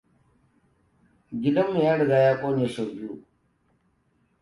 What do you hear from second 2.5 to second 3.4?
sau biyu.